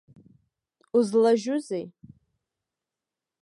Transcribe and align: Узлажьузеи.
Узлажьузеи. 0.97 1.85